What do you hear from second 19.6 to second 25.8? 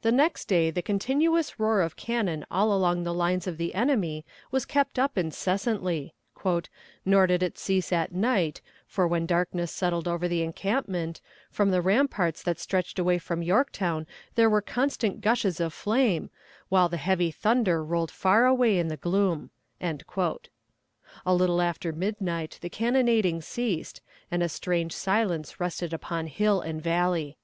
A little after midnight the cannonading ceased, and a strange silence